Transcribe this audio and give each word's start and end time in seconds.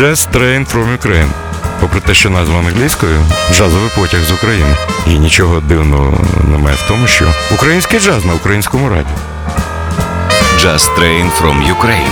Jazz 0.00 0.28
Train 0.32 0.64
from 0.64 0.98
Ukraine. 0.98 1.30
Попри 1.80 2.00
те, 2.00 2.14
що 2.14 2.30
назва 2.30 2.58
англійською 2.58 3.20
джазовий 3.52 3.90
потяг 3.96 4.20
з 4.24 4.32
України. 4.32 4.76
І 5.06 5.18
нічого 5.18 5.60
дивного 5.60 6.20
немає 6.50 6.76
в 6.76 6.88
тому, 6.88 7.06
що 7.06 7.24
український 7.54 8.00
джаз 8.00 8.24
на 8.24 8.34
українському 8.34 8.88
раді. 8.88 9.10
Jazz 10.58 10.98
Train 10.98 11.30
from 11.40 11.76
Ukraine. 11.76 12.10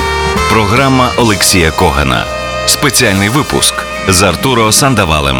Програма 0.52 1.10
Олексія 1.16 1.70
Когана. 1.70 2.24
Спеціальний 2.66 3.28
випуск 3.28 3.74
з 4.08 4.22
Артуро 4.22 4.72
Сандавалем. 4.72 5.38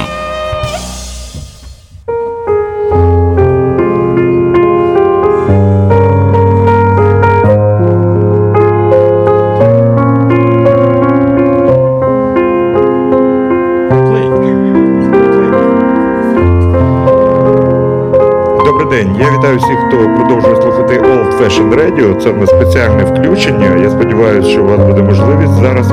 Вітаю 19.48 19.61
всіх, 19.61 19.79
хто 19.88 19.97
продовжує 19.97 20.57
слухати 20.57 21.01
Old 21.01 21.38
Fashion 21.38 21.75
Radio. 21.75 22.16
Це 22.16 22.33
не 22.33 22.47
спеціальне 22.47 23.05
включення. 23.05 23.77
Я 23.83 23.91
сподіваюся, 23.91 24.48
що 24.48 24.62
у 24.62 24.66
вас 24.66 24.79
буде 24.79 25.02
можливість 25.02 25.52
зараз 25.52 25.87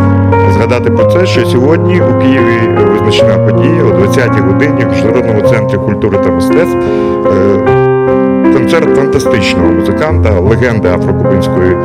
згадати 0.54 0.92
про 0.92 1.06
це, 1.06 1.26
що 1.26 1.46
сьогодні 1.46 2.02
у 2.02 2.20
Києві 2.20 2.78
визначена 2.92 3.38
подія 3.38 3.84
о 3.84 3.88
20-й 3.88 4.42
годині 4.42 4.86
в 4.86 4.90
Міжнародному 4.90 5.42
центрі 5.42 5.78
культури 5.78 6.18
та 6.24 6.30
мистецтв. 6.30 6.78
Е, 6.78 8.54
Концерт 8.54 8.96
фантастичного 8.96 9.72
музиканта, 9.72 10.40
легенди 10.40 10.90
афрокубинської 10.90 11.78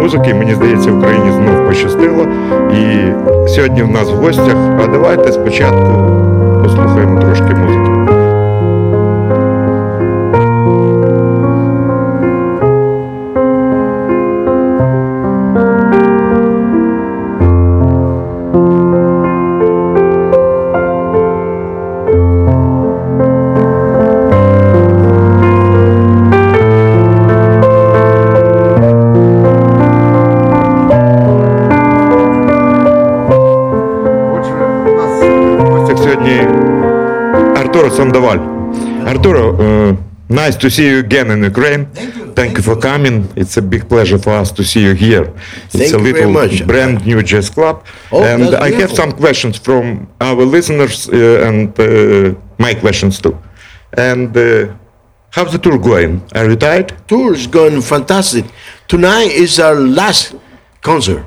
музики. 0.00 0.34
Мені 0.34 0.54
здається, 0.54 0.90
Україні 0.90 1.32
знов 1.32 1.66
пощастило. 1.66 2.26
І 2.72 3.12
сьогодні 3.48 3.82
в 3.82 3.88
нас 3.88 4.10
в 4.10 4.14
гостях. 4.14 4.56
А 4.84 4.86
давайте 4.86 5.32
спочатку 5.32 5.92
послухаємо 6.62 7.20
трошки 7.20 7.54
музики. 7.54 7.87
Sandoval. 38.08 38.38
Arturo, 39.06 39.56
uh, 39.90 39.96
nice 40.28 40.56
to 40.56 40.70
see 40.70 40.86
you 40.88 40.98
again 41.00 41.30
in 41.30 41.42
Ukraine. 41.44 41.86
Thank 41.92 42.16
you. 42.16 42.32
Thank 42.32 42.56
you 42.56 42.62
for 42.62 42.76
coming. 42.76 43.16
It's 43.36 43.56
a 43.58 43.62
big 43.62 43.86
pleasure 43.88 44.18
for 44.18 44.32
us 44.32 44.50
to 44.52 44.64
see 44.64 44.82
you 44.82 44.94
here. 44.94 45.24
It's 45.64 45.76
Thank 45.76 45.92
a 45.92 45.98
little 45.98 46.30
much. 46.30 46.66
brand 46.66 47.04
new 47.04 47.22
jazz 47.22 47.50
club. 47.50 47.84
Oh, 48.10 48.22
and 48.24 48.54
I 48.54 48.70
have 48.80 48.92
some 48.92 49.12
questions 49.12 49.58
from 49.58 50.08
our 50.20 50.42
listeners 50.56 51.08
uh, 51.08 51.46
and 51.48 51.78
uh, 51.78 52.34
my 52.58 52.72
questions 52.74 53.20
too. 53.20 53.36
And 53.92 54.34
uh, 54.36 54.72
how's 55.30 55.52
the 55.52 55.58
tour 55.58 55.78
going? 55.78 56.22
Are 56.34 56.48
you 56.48 56.56
tired? 56.56 56.88
Tour 57.08 57.34
is 57.34 57.46
going 57.46 57.82
fantastic. 57.82 58.44
Tonight 58.86 59.30
is 59.44 59.60
our 59.60 59.74
last 60.00 60.34
concert 60.80 61.26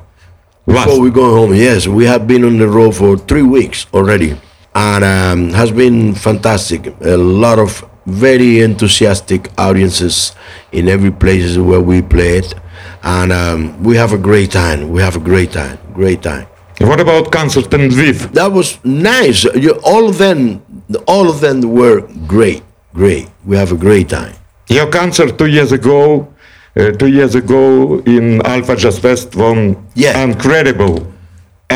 Last. 0.65 0.85
before 0.87 0.99
we 1.01 1.11
go 1.11 1.27
home. 1.37 1.53
Yes, 1.53 1.87
we 1.87 2.05
have 2.05 2.25
been 2.27 2.43
on 2.43 2.57
the 2.57 2.67
road 2.67 2.95
for 2.95 3.17
three 3.17 3.43
weeks 3.57 3.85
already 3.93 4.31
and 4.75 5.03
um, 5.03 5.49
has 5.53 5.71
been 5.71 6.15
fantastic. 6.15 6.87
A 7.01 7.17
lot 7.17 7.59
of 7.59 7.83
very 8.05 8.61
enthusiastic 8.61 9.49
audiences 9.57 10.33
in 10.71 10.87
every 10.87 11.11
places 11.11 11.57
where 11.57 11.81
we 11.81 12.01
played, 12.01 12.53
and 13.03 13.31
um, 13.31 13.83
we 13.83 13.95
have 13.97 14.13
a 14.13 14.17
great 14.17 14.51
time. 14.51 14.89
We 14.89 15.01
have 15.01 15.15
a 15.15 15.19
great 15.19 15.51
time. 15.51 15.77
Great 15.93 16.21
time. 16.21 16.47
What 16.79 16.99
about 16.99 17.31
concert 17.31 17.71
in 17.73 17.89
Lviv? 17.91 18.31
That 18.33 18.51
was 18.51 18.83
nice. 18.83 19.43
You, 19.43 19.79
all 19.83 20.09
of 20.09 20.17
them, 20.17 20.63
all 21.07 21.29
of 21.29 21.39
them 21.41 21.61
were 21.61 22.01
great. 22.25 22.63
Great. 22.93 23.29
We 23.45 23.55
have 23.57 23.71
a 23.71 23.77
great 23.77 24.09
time. 24.09 24.33
Your 24.67 24.89
concert 24.89 25.37
two 25.37 25.45
years 25.47 25.71
ago, 25.71 26.33
uh, 26.75 26.91
two 26.91 27.07
years 27.07 27.35
ago 27.35 27.99
in 27.99 28.41
Alpha 28.45 28.75
Jazz 28.75 28.97
Fest 28.97 29.35
was 29.35 29.75
Yeah. 29.93 30.23
incredible, 30.23 31.05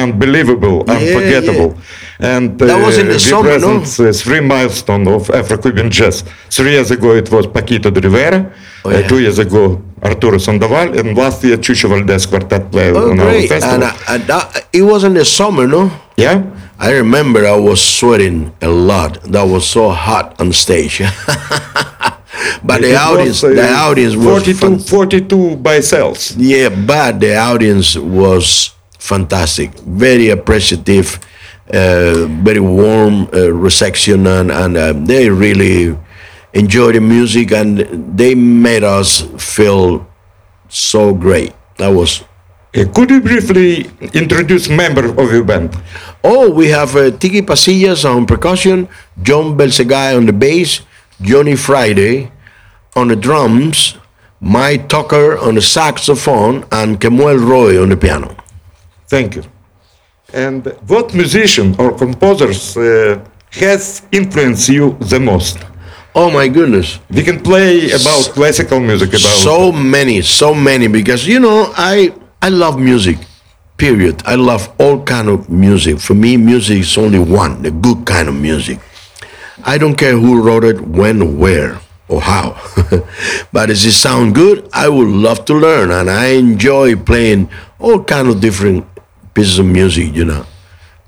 unbelievable, 0.03 0.83
unforgettable. 0.89 1.77
And 2.19 2.61
uh, 2.61 2.65
That 2.65 2.85
was 2.85 2.97
in 2.97 3.07
the 3.07 3.19
summer, 3.19 3.57
no? 3.59 3.79
present 3.79 4.09
uh, 4.09 4.13
three 4.23 4.39
milestone 4.41 5.07
of 5.07 5.29
Afro-Cuban 5.29 5.89
jazz. 5.91 6.23
Three 6.49 6.71
years 6.71 6.91
ago 6.91 7.15
it 7.15 7.29
was 7.31 7.47
Paquito 7.47 7.91
de 7.93 7.99
Rivera, 8.01 8.51
Oh, 8.85 8.91
uh, 8.91 9.07
two 9.07 9.19
years 9.19 9.39
ago 9.39 9.81
Arturo 10.03 10.37
Sandoval, 10.37 10.97
and 10.99 11.17
last 11.17 11.43
year 11.43 11.57
Chucho 11.57 11.89
Valdés 11.89 12.27
quartet 12.29 12.71
played 12.71 12.95
Oh, 12.95 13.11
on 13.11 13.19
our 13.19 13.25
great. 13.31 13.49
festival. 13.49 13.75
And, 13.75 13.83
uh, 13.83 13.93
and 14.09 14.23
that, 14.27 14.67
it 14.71 14.81
was 14.83 15.03
in 15.03 15.13
the 15.15 15.25
summer, 15.25 15.67
no? 15.67 15.91
yeah? 16.17 16.43
I 16.77 16.91
remember 16.91 17.45
I 17.47 17.55
was 17.57 17.81
sweating 17.81 18.53
a 18.61 18.67
lot. 18.67 19.23
That 19.23 19.43
was 19.43 19.67
so 19.67 19.89
hot 19.89 20.39
on 20.41 20.51
stage. 20.53 20.99
but 22.63 22.81
the 22.81 22.95
audience, 22.95 23.41
was, 23.41 23.57
uh, 23.57 23.61
the 23.61 23.73
audience 23.73 24.15
was 24.15 24.25
42, 24.25 24.53
fan- 24.59 24.79
42 24.79 25.55
by 25.57 25.79
cells. 25.79 26.35
yeah, 26.35 26.69
but 26.69 27.19
the 27.19 27.35
audience 27.37 27.95
was 27.97 28.71
fantastic. 29.05 29.69
Very 29.85 30.29
appreciative, 30.29 31.19
uh, 31.69 32.25
very 32.43 32.59
warm 32.59 33.29
uh, 33.33 33.51
reception, 33.53 34.25
and, 34.27 34.51
and 34.51 34.77
uh, 34.77 34.93
they 34.93 35.29
really 35.29 35.97
enjoyed 36.53 36.95
the 36.95 37.01
music, 37.01 37.51
and 37.51 37.79
they 38.17 38.33
made 38.35 38.83
us 38.83 39.21
feel 39.37 40.05
so 40.69 41.13
great. 41.13 41.53
That 41.77 41.93
was 41.93 42.23
Uh, 42.75 42.83
could 42.91 43.07
you 43.09 43.21
briefly 43.23 43.87
introduce 44.11 44.67
member 44.67 45.05
of 45.21 45.31
your 45.31 45.45
band? 45.47 45.71
Oh, 46.27 46.51
we 46.51 46.67
have 46.75 46.91
uh, 46.99 47.07
Tiki 47.21 47.41
Pasillas 47.41 48.03
on 48.03 48.25
percussion, 48.27 48.89
John 49.23 49.55
Belzaguy 49.55 50.11
on 50.11 50.25
the 50.27 50.35
bass, 50.35 50.81
Johnny 51.23 51.55
Friday 51.55 52.35
on 52.99 53.07
the 53.07 53.15
drums, 53.15 53.95
Mike 54.41 54.91
Tucker 54.91 55.39
on 55.39 55.55
the 55.55 55.63
saxophone, 55.63 56.67
and 56.69 56.99
Kemuel 56.99 57.39
Roig 57.39 57.79
on 57.81 57.95
the 57.95 57.99
piano. 58.05 58.35
Thank 59.07 59.35
you. 59.35 59.43
And 60.33 60.65
what 60.87 61.13
musician 61.13 61.75
or 61.77 61.91
composers 61.97 62.75
uh, 62.75 63.23
has 63.51 64.01
influenced 64.11 64.69
you 64.69 64.97
the 64.99 65.19
most? 65.19 65.59
Oh 66.15 66.31
my 66.31 66.47
goodness. 66.47 66.99
We 67.09 67.23
can 67.23 67.41
play 67.41 67.91
about 67.91 68.31
classical 68.33 68.79
music, 68.79 69.09
about 69.09 69.19
So 69.19 69.71
many, 69.71 70.21
so 70.21 70.53
many, 70.53 70.87
because 70.87 71.27
you 71.27 71.39
know, 71.39 71.71
I 71.75 72.13
I 72.41 72.49
love 72.49 72.79
music. 72.79 73.17
Period. 73.77 74.23
I 74.25 74.35
love 74.35 74.71
all 74.79 75.03
kind 75.03 75.27
of 75.27 75.49
music. 75.49 75.99
For 75.99 76.13
me, 76.15 76.37
music 76.37 76.79
is 76.79 76.97
only 76.97 77.19
one, 77.19 77.61
the 77.61 77.71
good 77.71 78.05
kind 78.05 78.29
of 78.29 78.35
music. 78.35 78.79
I 79.65 79.77
don't 79.77 79.95
care 79.95 80.13
who 80.17 80.41
wrote 80.41 80.63
it, 80.63 80.79
when, 80.79 81.37
where, 81.37 81.81
or 82.07 82.21
how. 82.21 82.55
but 83.51 83.65
does 83.65 83.83
it 83.83 83.91
sound 83.91 84.33
good? 84.33 84.69
I 84.71 84.87
would 84.87 85.09
love 85.09 85.43
to 85.45 85.53
learn, 85.53 85.91
and 85.91 86.09
I 86.09 86.27
enjoy 86.37 86.95
playing 86.95 87.49
all 87.77 88.01
kind 88.03 88.29
of 88.29 88.39
different 88.39 88.85
pieces 89.35 89.59
of 89.59 89.67
music. 89.67 90.15
You 90.15 90.25
know, 90.25 90.43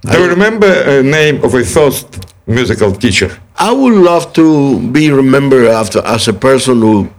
Do 0.01 0.17
you 0.21 0.29
remember 0.29 0.67
a 0.69 1.01
name 1.01 1.43
of 1.43 1.53
a 1.55 1.63
first 1.63 2.07
musical 2.45 2.91
teacher? 2.93 3.29
I 3.57 3.71
would 3.71 3.95
love 4.09 4.33
to 4.33 4.45
be 4.91 5.09
remembered 5.11 5.67
after 5.67 5.99
as 6.05 6.27
a 6.27 6.33
person 6.33 6.81
who 6.81 7.09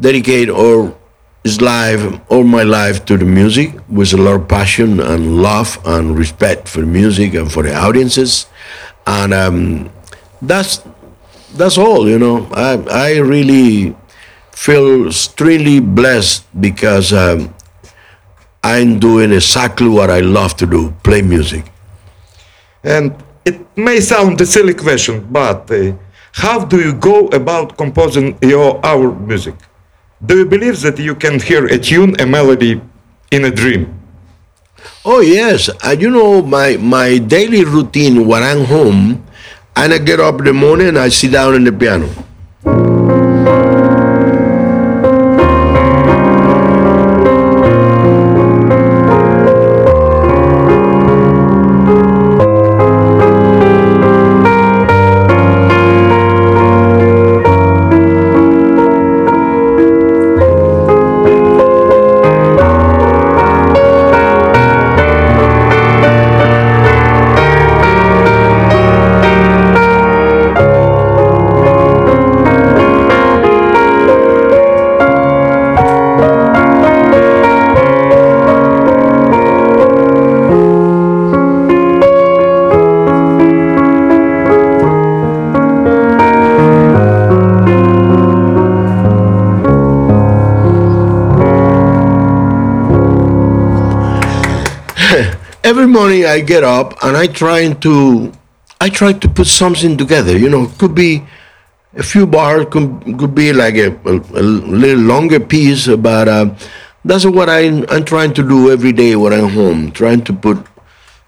dedicate 0.00 0.48
all 0.50 0.98
his 1.44 1.60
life, 1.60 2.02
all 2.28 2.44
my 2.44 2.62
life 2.64 3.04
to 3.06 3.16
the 3.16 3.24
music 3.24 3.68
with 3.88 4.12
a 4.12 4.16
lot 4.16 4.34
of 4.40 4.48
passion 4.48 5.00
and 5.00 5.42
love 5.42 5.78
and 5.84 6.16
respect 6.18 6.68
for 6.68 6.80
the 6.80 6.86
music 6.86 7.34
and 7.34 7.50
for 7.52 7.62
the 7.62 7.74
audiences, 7.74 8.46
and 9.06 9.32
um, 9.34 9.90
that's 10.40 10.82
that's 11.58 11.78
all. 11.78 12.08
You 12.08 12.18
know, 12.18 12.46
I 12.54 12.72
I 12.90 13.10
really 13.18 13.94
feel 14.52 15.06
extremely 15.08 15.80
blessed 15.80 16.44
because 16.60 17.12
um, 17.12 17.54
I'm 18.62 18.98
doing 18.98 19.32
exactly 19.32 19.88
what 19.88 20.10
I 20.10 20.20
love 20.20 20.56
to 20.56 20.66
do: 20.66 20.94
play 21.02 21.22
music. 21.22 21.64
And 22.84 23.14
it 23.44 23.58
may 23.76 24.00
sound 24.00 24.40
a 24.40 24.46
silly 24.46 24.74
question, 24.74 25.26
but 25.30 25.70
uh, 25.70 25.92
how 26.32 26.64
do 26.64 26.80
you 26.80 26.92
go 26.92 27.26
about 27.28 27.76
composing 27.76 28.38
your 28.40 28.78
our 28.84 29.12
music? 29.12 29.54
Do 30.24 30.38
you 30.38 30.46
believe 30.46 30.80
that 30.82 30.98
you 30.98 31.14
can 31.14 31.40
hear 31.40 31.66
a 31.66 31.78
tune, 31.78 32.14
a 32.20 32.26
melody 32.26 32.80
in 33.30 33.44
a 33.44 33.50
dream? 33.50 33.98
Oh 35.04 35.20
yes, 35.20 35.68
uh, 35.84 35.96
you 35.98 36.10
know 36.10 36.42
my 36.42 36.76
my 36.76 37.18
daily 37.18 37.64
routine 37.64 38.26
when 38.26 38.42
I'm 38.42 38.64
home, 38.64 39.24
and 39.74 39.92
I 39.92 39.98
get 39.98 40.20
up 40.20 40.38
in 40.38 40.44
the 40.46 40.52
morning 40.52 40.88
and 40.88 40.98
I 40.98 41.08
sit 41.08 41.32
down 41.32 41.54
in 41.54 41.64
the 41.64 41.72
piano. 41.72 42.08
Morning 96.02 96.26
I 96.26 96.40
get 96.40 96.64
up 96.64 96.94
and 97.04 97.16
I 97.16 97.26
try 97.28 97.72
to 97.86 98.32
I 98.80 98.88
try 98.88 99.12
to 99.12 99.28
put 99.28 99.46
something 99.46 99.96
together. 99.96 100.36
You 100.36 100.48
know, 100.50 100.66
could 100.80 100.94
be 100.94 101.22
a 101.94 102.02
few 102.02 102.26
bars, 102.26 102.66
could, 102.70 102.88
could 103.18 103.34
be 103.34 103.52
like 103.52 103.76
a, 103.76 103.88
a, 104.12 104.14
a 104.40 104.42
little 104.82 105.04
longer 105.12 105.38
piece, 105.38 105.86
but 105.86 106.26
uh, 106.26 106.46
that's 107.04 107.24
what 107.24 107.48
I, 107.48 107.60
I'm 107.94 108.04
trying 108.04 108.34
to 108.34 108.42
do 108.42 108.72
every 108.72 108.92
day 108.92 109.14
when 109.14 109.32
I'm 109.32 109.50
home, 109.50 109.92
trying 109.92 110.22
to 110.24 110.32
put 110.32 110.58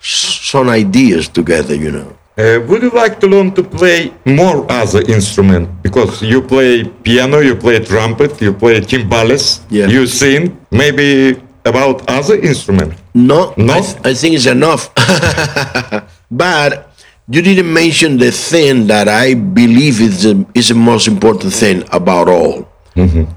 s- 0.01 0.41
some 0.53 0.69
ideas 0.69 1.29
together. 1.29 1.77
You 1.77 1.93
know. 1.93 2.09
Uh, 2.37 2.59
would 2.67 2.83
you 2.83 2.91
like 2.91 3.21
to 3.21 3.29
learn 3.29 3.53
to 3.55 3.63
play 3.63 4.13
more 4.27 4.67
other 4.69 5.03
instrument? 5.03 5.69
Because 5.85 6.21
you 6.21 6.43
play 6.43 6.83
piano, 7.05 7.39
you 7.39 7.55
play 7.55 7.79
trumpet, 7.79 8.41
you 8.43 8.53
play 8.53 8.81
timbales, 8.81 9.61
Yeah. 9.71 9.87
you 9.87 10.09
sing. 10.09 10.59
Maybe 10.73 11.41
about 11.65 12.09
other 12.09 12.37
instrument. 12.37 12.95
No, 13.15 13.55
No? 13.57 13.75
I, 13.75 13.81
th- 13.81 13.97
I 14.05 14.15
think 14.15 14.35
it's 14.37 14.47
enough. 14.47 14.91
but 16.31 16.91
you 17.29 17.41
didn't 17.43 17.73
mention 17.73 18.19
the 18.19 18.31
thing 18.31 18.87
that 18.89 19.09
I 19.09 19.35
believe 19.35 20.01
is 20.01 20.25
the, 20.25 20.47
is 20.55 20.69
the 20.69 20.75
most 20.75 21.09
important 21.09 21.53
thing 21.53 21.85
about 21.93 22.29
all. 22.29 22.69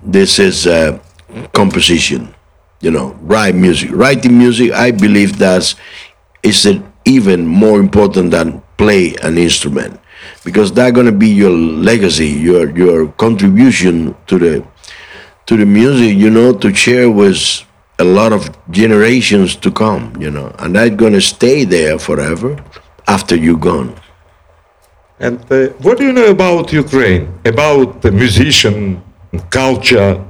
This 0.03 0.37
is 0.39 0.67
uh, 0.67 0.99
composition. 1.53 2.33
You 2.81 2.91
know, 2.91 3.13
write 3.21 3.55
music. 3.55 3.89
Writing 3.91 4.37
music, 4.37 4.71
I 4.71 4.91
believe 4.91 5.39
that's 5.39 5.75
is 6.43 6.67
even 7.05 7.45
more 7.47 7.79
important 7.79 8.29
than 8.31 8.61
play 8.77 9.15
an 9.23 9.37
instrument 9.39 9.99
because 10.43 10.71
that's 10.71 10.95
gonna 10.95 11.11
be 11.11 11.27
your 11.29 11.49
legacy, 11.49 12.27
your 12.27 12.69
your 12.77 13.07
contribution 13.13 14.15
to 14.27 14.37
the 14.37 14.63
to 15.47 15.57
the 15.57 15.65
music, 15.65 16.15
you 16.15 16.29
know, 16.29 16.53
to 16.53 16.71
share 16.73 17.09
with 17.09 17.63
a 17.99 18.03
lot 18.03 18.31
of 18.31 18.49
generations 18.71 19.55
to 19.55 19.71
come, 19.71 20.13
you 20.19 20.29
know, 20.29 20.53
and 20.59 20.75
that's 20.75 20.95
gonna 20.95 21.21
stay 21.21 21.63
there 21.63 21.97
forever 21.97 22.57
after 23.07 23.35
you're 23.35 23.57
gone. 23.57 23.95
And 25.19 25.39
uh, 25.51 25.69
what 25.81 25.97
do 25.97 26.05
you 26.05 26.13
know 26.13 26.29
about 26.29 26.71
Ukraine? 26.71 27.33
About 27.43 28.01
the 28.01 28.11
musician 28.11 29.01
culture? 29.49 30.23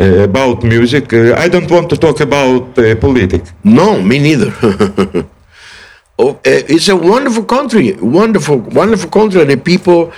Uh, 0.00 0.04
about 0.30 0.62
music? 0.62 1.12
Uh, 1.12 1.34
I 1.34 1.48
don't 1.48 1.70
want 1.70 1.88
to 1.90 1.96
talk 1.96 2.20
about 2.20 2.78
uh, 2.78 2.94
politics. 2.96 3.52
No, 3.64 4.00
me 4.00 4.18
neither. 4.18 4.52
oh, 6.18 6.38
eh, 6.44 6.62
it's 6.68 6.88
a 6.88 6.94
wonderful 6.96 7.44
country, 7.44 7.92
wonderful, 7.94 8.58
wonderful 8.58 9.10
country. 9.10 9.42
The 9.44 9.56
people 9.56 10.12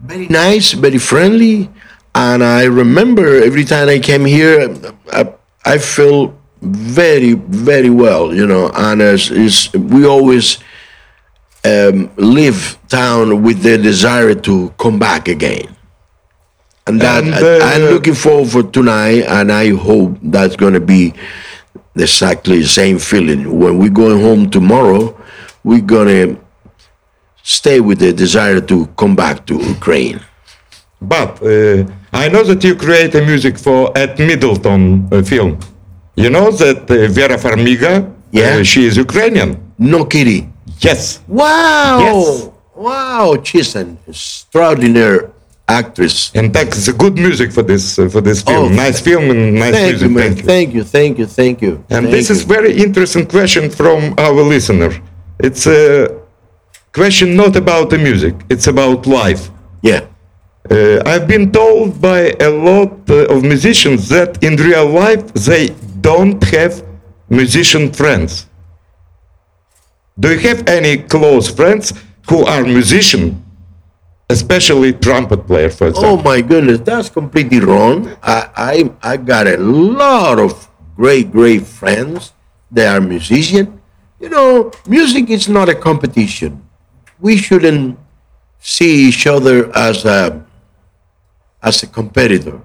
very 0.00 0.26
nice, 0.26 0.72
very 0.72 0.98
friendly, 0.98 1.68
and 2.14 2.42
I 2.42 2.64
remember 2.64 3.40
every 3.42 3.64
time 3.64 3.88
I 3.88 3.98
came 3.98 4.24
here, 4.24 4.74
I, 5.12 5.32
I 5.64 5.78
feel 5.78 6.38
very, 6.62 7.34
very 7.34 7.90
well, 7.90 8.34
you 8.34 8.46
know. 8.46 8.70
And 8.74 9.00
it's, 9.02 9.30
it's, 9.30 9.72
we 9.72 10.06
always 10.06 10.58
um, 11.64 12.10
leave 12.16 12.78
town 12.88 13.42
with 13.42 13.62
the 13.62 13.78
desire 13.78 14.34
to 14.34 14.70
come 14.78 14.98
back 14.98 15.28
again. 15.28 15.76
And 16.86 17.00
that 17.00 17.24
And, 17.24 17.34
I, 17.34 17.74
I'm 17.74 17.82
uh, 17.82 17.90
looking 17.90 18.14
forward 18.14 18.50
for 18.50 18.62
tonight, 18.62 19.24
and 19.28 19.52
I 19.52 19.70
hope 19.70 20.18
that's 20.22 20.56
going 20.56 20.74
to 20.74 20.80
be 20.80 21.14
exactly 21.94 22.60
the 22.60 22.68
same 22.68 22.98
feeling. 22.98 23.58
When 23.58 23.78
we're 23.78 23.90
going 23.90 24.20
home 24.20 24.50
tomorrow, 24.50 25.16
we're 25.62 25.82
going 25.82 26.08
to 26.08 26.40
stay 27.42 27.80
with 27.80 27.98
the 27.98 28.12
desire 28.12 28.60
to 28.60 28.86
come 28.96 29.14
back 29.14 29.46
to 29.46 29.56
Ukraine. 29.56 30.20
But 31.00 31.42
uh, 31.42 31.84
I 32.12 32.28
know 32.28 32.42
that 32.44 32.62
you 32.64 32.74
create 32.74 33.14
a 33.14 33.22
music 33.24 33.58
for 33.58 33.96
At 33.96 34.18
Middleton 34.18 35.08
uh, 35.12 35.22
film. 35.22 35.58
You 36.16 36.30
know 36.30 36.50
that 36.50 36.90
uh, 36.90 37.08
Vera 37.08 37.36
Farmiga, 37.38 38.12
Yeah. 38.32 38.56
uh, 38.58 38.64
she 38.64 38.84
is 38.88 38.96
Ukrainian. 38.96 39.50
No 39.78 40.04
kidding. 40.04 40.52
Yes. 40.80 41.20
Wow! 41.28 41.98
Yes. 42.00 42.48
Wow! 42.74 43.26
She's 43.42 43.74
an 43.76 43.98
extraordinary 44.08 45.20
actress. 45.68 46.32
And 46.34 46.52
that's 46.52 46.88
a 46.88 46.92
good 46.92 47.14
music 47.26 47.52
for 47.52 47.62
this 47.62 47.98
uh, 47.98 48.08
for 48.08 48.20
this 48.20 48.42
film. 48.42 48.64
Oh, 48.72 48.82
nice 48.84 48.98
film 49.08 49.24
and 49.30 49.54
nice 49.64 49.74
Thank 49.74 49.90
music. 49.90 50.08
you. 50.10 50.16
Thank 50.18 50.36
you. 50.38 50.44
Thank 50.52 50.68
you, 50.74 50.84
thank 50.84 51.18
you, 51.20 51.26
thank 51.40 51.56
you. 51.62 51.72
And 51.94 52.02
Thank 52.06 52.10
this 52.16 52.28
is 52.34 52.40
very 52.56 52.72
interesting 52.86 53.24
question 53.36 53.70
from 53.80 53.98
our 54.26 54.42
listener. 54.54 54.90
It's 55.38 55.64
a 55.66 56.08
question 56.92 57.36
not 57.42 57.54
about 57.56 57.86
the 57.92 57.98
music, 57.98 58.34
it's 58.54 58.66
about 58.74 59.06
life. 59.06 59.42
yeah. 59.90 60.00
Uh, 60.70 61.02
I've 61.04 61.26
been 61.26 61.50
told 61.50 62.00
by 62.00 62.30
a 62.38 62.48
lot 62.48 63.10
uh, 63.10 63.26
of 63.26 63.42
musicians 63.42 64.08
that 64.08 64.42
in 64.42 64.54
real 64.54 64.86
life 64.88 65.26
they 65.34 65.74
don't 66.00 66.40
have 66.54 66.84
musician 67.28 67.92
friends. 67.92 68.46
Do 70.18 70.30
you 70.30 70.38
have 70.48 70.68
any 70.68 70.98
close 70.98 71.48
friends 71.48 71.92
who 72.28 72.44
are 72.44 72.62
musician, 72.62 73.42
especially 74.28 74.92
trumpet 74.92 75.44
player, 75.48 75.70
for 75.70 75.88
example? 75.88 76.20
Oh 76.20 76.22
my 76.22 76.40
goodness, 76.40 76.78
that's 76.80 77.08
completely 77.10 77.58
wrong. 77.58 78.16
I, 78.22 78.50
I 78.54 78.74
I 79.02 79.16
got 79.16 79.48
a 79.48 79.56
lot 79.56 80.38
of 80.38 80.68
great, 80.94 81.32
great 81.32 81.66
friends. 81.66 82.32
They 82.70 82.86
are 82.86 83.00
musicians. 83.00 83.70
You 84.20 84.28
know, 84.28 84.70
music 84.86 85.30
is 85.30 85.48
not 85.48 85.68
a 85.68 85.74
competition. 85.74 86.62
We 87.18 87.38
shouldn't 87.38 87.98
see 88.60 89.08
each 89.08 89.26
other 89.26 89.74
as 89.74 90.04
a 90.04 90.46
as 91.62 91.82
a 91.82 91.86
competitor. 91.86 92.60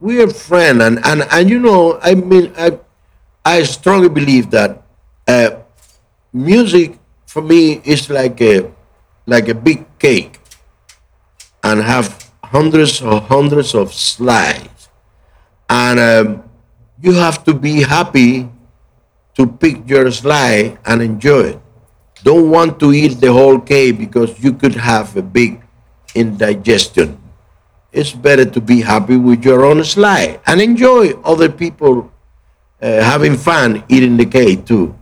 We 0.00 0.22
are 0.22 0.30
friends, 0.30 0.82
and, 0.82 1.04
and, 1.04 1.26
and 1.30 1.50
you 1.50 1.58
know, 1.58 1.98
I 2.02 2.14
mean, 2.14 2.52
I 2.56 2.78
I 3.44 3.62
strongly 3.62 4.08
believe 4.08 4.50
that 4.50 4.82
uh, 5.28 5.50
music 6.32 6.98
for 7.26 7.42
me 7.42 7.80
is 7.84 8.08
like 8.10 8.40
a 8.40 8.70
like 9.26 9.48
a 9.48 9.54
big 9.54 9.86
cake 9.98 10.40
and 11.62 11.80
have 11.80 12.30
hundreds 12.44 13.00
or 13.02 13.20
hundreds 13.20 13.74
of 13.74 13.92
slides. 13.94 14.88
And 15.68 16.00
um, 16.00 16.42
you 17.00 17.12
have 17.14 17.44
to 17.44 17.54
be 17.54 17.82
happy 17.82 18.48
to 19.36 19.46
pick 19.46 19.88
your 19.88 20.10
slide 20.10 20.78
and 20.84 21.00
enjoy 21.00 21.54
it. 21.54 21.60
Don't 22.24 22.50
want 22.50 22.80
to 22.80 22.92
eat 22.92 23.20
the 23.20 23.32
whole 23.32 23.60
cake 23.60 23.98
because 23.98 24.38
you 24.42 24.52
could 24.52 24.74
have 24.74 25.16
a 25.16 25.22
big 25.22 25.62
indigestion. 26.14 27.19
It's 27.92 28.12
better 28.12 28.44
to 28.44 28.60
be 28.60 28.80
happy 28.82 29.16
with 29.16 29.44
your 29.44 29.64
own 29.64 29.82
slide 29.84 30.40
and 30.46 30.60
enjoy 30.60 31.10
other 31.24 31.48
people 31.48 32.10
uh, 32.80 33.02
having 33.02 33.36
fun 33.36 33.82
eating 33.88 34.16
the 34.16 34.26
cake 34.26 34.64
too. 34.64 34.94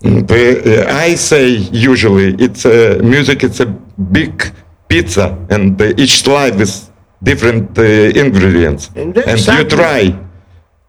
The, 0.00 0.84
uh, 0.86 0.92
I 0.94 1.14
say 1.14 1.46
usually 1.72 2.34
it's 2.38 2.66
a 2.66 2.98
music. 3.02 3.42
It's 3.42 3.60
a 3.60 3.66
big 3.66 4.52
pizza, 4.88 5.38
and 5.48 5.80
uh, 5.80 5.94
each 5.96 6.20
slide 6.22 6.60
is 6.60 6.90
different 7.22 7.78
uh, 7.78 7.82
ingredients, 7.82 8.90
And 8.94 9.16
and 9.16 9.40
you 9.46 9.64
try 9.64 10.14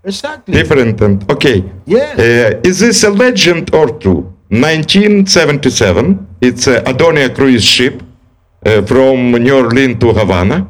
Exactly. 0.03 0.53
different. 0.53 0.99
And 1.01 1.31
okay, 1.31 1.63
Yeah. 1.85 2.13
Uh, 2.19 2.67
is 2.69 2.79
this 2.79 3.03
a 3.05 3.09
legend 3.09 3.73
or 3.73 3.87
true? 3.99 4.33
1977. 4.49 6.27
It's 6.41 6.67
a 6.67 6.81
Adonia 6.81 7.33
cruise 7.33 7.63
ship 7.63 8.03
uh, 8.65 8.81
from 8.83 9.31
New 9.31 9.55
Orleans 9.55 9.99
to 10.01 10.11
Havana, 10.13 10.67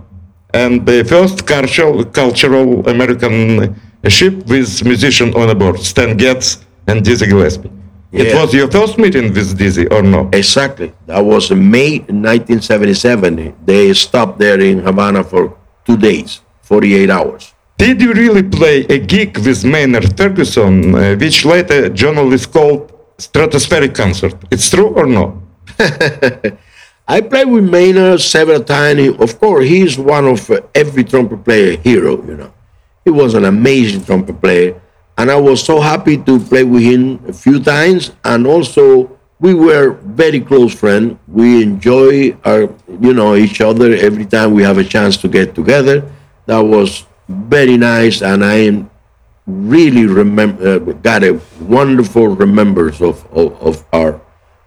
and 0.55 0.85
the 0.85 1.03
first 1.03 1.45
cultural, 1.45 2.05
cultural 2.05 2.87
American 2.87 3.75
ship 4.07 4.35
with 4.47 4.69
musician 4.85 5.33
on 5.35 5.57
board, 5.57 5.79
Stan 5.79 6.15
Getz 6.15 6.65
and 6.87 7.03
Dizzy 7.03 7.27
Gillespie. 7.27 7.71
It 8.11 8.33
was 8.33 8.53
your 8.53 8.71
first 8.71 8.97
meeting 8.97 9.33
with 9.33 9.57
Dizzy, 9.57 9.87
or 9.87 10.01
no? 10.01 10.29
Exactly. 10.31 10.93
That 11.07 11.19
was 11.19 11.51
May 11.51 11.99
1977. 11.99 13.53
They 13.65 13.93
stopped 13.93 14.39
there 14.39 14.59
in 14.61 14.79
Havana 14.79 15.21
for 15.23 15.57
two 15.85 15.97
days, 15.97 16.41
48 16.61 17.09
hours. 17.09 17.53
Did 17.77 18.01
you 18.01 18.13
really 18.13 18.43
play 18.43 18.85
a 18.85 18.99
gig 18.99 19.37
with 19.45 19.65
Maynard 19.65 20.15
Ferguson, 20.15 20.95
uh, 20.95 21.15
which 21.17 21.43
later 21.43 21.89
journalists 21.89 22.47
called 22.47 22.89
stratospheric 23.17 23.93
concert? 23.93 24.35
It's 24.49 24.69
true 24.69 24.91
or 24.95 25.05
no? 25.05 25.41
I 27.07 27.21
played 27.21 27.47
with 27.47 27.69
Maynard 27.69 28.19
several 28.21 28.63
times. 28.63 29.19
Of 29.19 29.39
course, 29.39 29.67
he's 29.67 29.97
one 29.97 30.25
of 30.25 30.49
uh, 30.49 30.61
every 30.73 31.03
trumpet 31.03 31.43
player 31.43 31.77
hero, 31.77 32.23
you 32.25 32.35
know. 32.35 32.51
He 33.03 33.11
was 33.11 33.35
an 33.35 33.45
amazing 33.45 34.05
trumpet 34.05 34.41
player. 34.41 34.81
And 35.17 35.29
I 35.29 35.35
was 35.35 35.63
so 35.63 35.79
happy 35.79 36.17
to 36.17 36.39
play 36.39 36.63
with 36.63 36.81
him 36.81 37.23
a 37.27 37.33
few 37.33 37.63
times. 37.63 38.11
And 38.23 38.47
also, 38.47 39.17
we 39.39 39.53
were 39.53 39.91
very 40.01 40.39
close 40.39 40.73
friends. 40.73 41.17
We 41.27 41.61
enjoy 41.61 42.35
our, 42.43 42.73
you 42.99 43.13
know, 43.13 43.35
each 43.35 43.61
other 43.61 43.93
every 43.93 44.25
time 44.25 44.53
we 44.53 44.63
have 44.63 44.79
a 44.79 44.83
chance 44.83 45.15
to 45.17 45.27
get 45.27 45.53
together. 45.53 46.11
That 46.47 46.59
was 46.59 47.05
very 47.29 47.77
nice. 47.77 48.23
And 48.23 48.43
I 48.43 48.83
really 49.45 50.07
remember, 50.07 50.67
uh, 50.67 50.79
got 50.79 51.23
a 51.23 51.39
wonderful 51.61 52.29
remembrance 52.29 52.99
of, 52.99 53.23
of, 53.31 53.61
of 53.61 53.85
our 53.93 54.19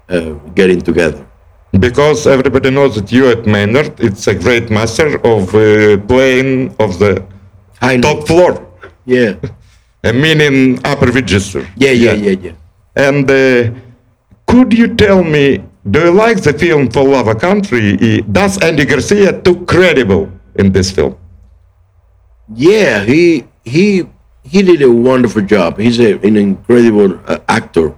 uh, 0.09 0.35
getting 0.55 0.81
together. 0.81 1.27
Because 1.73 2.27
everybody 2.27 2.71
knows 2.71 2.95
that 2.97 3.13
you 3.13 3.29
at 3.31 3.47
Maynard, 3.47 4.01
it's 4.01 4.27
a 4.27 4.35
great 4.35 4.71
master 4.71 5.17
of 5.25 5.55
uh, 5.55 5.99
playing 6.07 6.75
of 6.81 6.99
the 6.99 7.23
know. 7.83 8.01
top 8.01 8.27
floor, 8.27 8.67
Yeah. 9.05 9.35
meaning 10.05 10.79
upper 10.85 11.11
register. 11.13 11.67
Yeah, 11.77 11.91
yeah, 11.91 12.15
yeah, 12.15 12.37
yeah. 12.41 12.53
And 12.97 13.31
uh, 13.31 13.71
could 14.47 14.73
you 14.73 14.95
tell 14.97 15.23
me, 15.23 15.63
do 15.91 16.01
you 16.01 16.11
like 16.11 16.43
the 16.43 16.53
film 16.55 16.91
For 16.91 17.05
Love 17.05 17.29
of 17.29 17.39
Country? 17.39 18.23
Does 18.23 18.59
Andy 18.63 18.85
Garcia 18.87 19.39
too 19.41 19.65
credible 19.67 20.31
in 20.57 20.73
this 20.73 20.91
film? 20.91 21.17
Yeah, 22.55 23.05
he 23.05 23.45
he 23.65 24.07
he 24.43 24.63
did 24.63 24.81
a 24.83 24.91
wonderful 24.91 25.43
job. 25.43 25.79
He's 25.79 26.01
a, 26.01 26.15
an 26.27 26.37
incredible 26.37 27.21
uh, 27.27 27.39
actor, 27.49 27.95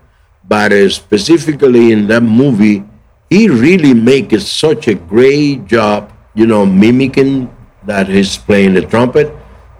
but 0.49 0.73
uh, 0.73 0.89
specifically 0.89 1.93
in 1.93 2.09
that 2.09 2.23
movie, 2.23 2.83
he 3.31 3.49
really 3.49 3.95
makes 3.95 4.45
such 4.47 4.89
a 4.89 4.95
great 4.95 5.65
job. 5.67 6.13
You 6.35 6.47
know, 6.47 6.67
mimicking 6.67 7.49
that 7.85 8.09
he's 8.09 8.37
playing 8.37 8.75
the 8.75 8.83
trumpet. 8.83 9.35